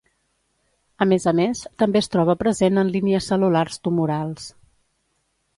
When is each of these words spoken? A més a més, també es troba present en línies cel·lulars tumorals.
A 1.05 1.07
més 1.11 1.27
a 1.31 1.33
més, 1.41 1.61
també 1.83 2.01
es 2.03 2.09
troba 2.15 2.37
present 2.45 2.83
en 2.85 2.91
línies 2.97 3.29
cel·lulars 3.33 3.81
tumorals. 3.89 4.49